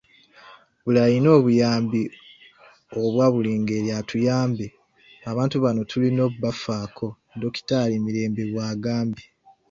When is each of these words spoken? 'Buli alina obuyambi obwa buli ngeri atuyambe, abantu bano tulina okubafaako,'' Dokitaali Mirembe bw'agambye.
'Buli 0.81 0.99
alina 1.05 1.29
obuyambi 1.37 2.01
obwa 2.99 3.25
buli 3.33 3.51
ngeri 3.61 3.89
atuyambe, 3.99 4.67
abantu 5.31 5.55
bano 5.63 5.81
tulina 5.89 6.21
okubafaako,'' 6.27 7.17
Dokitaali 7.41 7.95
Mirembe 8.05 8.43
bw'agambye. 8.51 9.25